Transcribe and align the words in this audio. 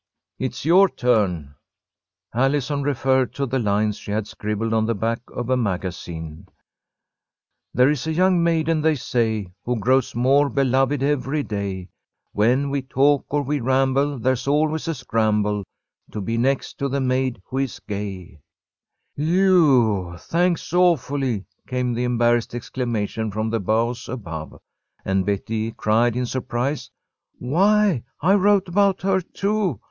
"It's 0.39 0.65
your 0.65 0.89
turn." 0.89 1.53
Allison 2.33 2.81
referred 2.81 3.35
to 3.35 3.45
the 3.45 3.59
lines 3.59 3.97
she 3.97 4.09
had 4.09 4.25
scribbled 4.25 4.73
on 4.73 4.87
the 4.87 4.95
back 4.95 5.21
of 5.31 5.51
a 5.51 5.55
magazine: 5.55 6.47
"There 7.71 7.87
is 7.91 8.07
a 8.07 8.11
young 8.11 8.43
maiden, 8.43 8.81
they 8.81 8.95
say, 8.95 9.53
Who 9.63 9.77
grows 9.79 10.15
more 10.15 10.49
beloved 10.49 11.03
every 11.03 11.43
day. 11.43 11.89
When 12.31 12.71
we 12.71 12.81
talk 12.81 13.25
or 13.29 13.43
we 13.43 13.59
ramble, 13.59 14.17
there's 14.17 14.47
always 14.47 14.87
a 14.87 14.95
scramble 14.95 15.63
To 16.13 16.19
be 16.19 16.35
next 16.35 16.79
to 16.79 16.89
the 16.89 16.99
maid 16.99 17.39
who 17.45 17.59
is 17.59 17.79
Gay." 17.81 18.41
"Whew! 19.17 20.15
Thanks 20.17 20.73
awfully!" 20.73 21.45
came 21.67 21.93
the 21.93 22.05
embarrassed 22.05 22.55
exclamation 22.55 23.29
from 23.29 23.51
the 23.51 23.59
boughs 23.59 24.09
above, 24.09 24.57
and 25.05 25.27
Betty 25.27 25.71
cried, 25.73 26.15
in 26.15 26.25
surprise: 26.25 26.89
"Why, 27.37 28.01
I 28.19 28.33
wrote 28.33 28.67
about 28.67 29.03
her, 29.03 29.21
too. 29.21 29.79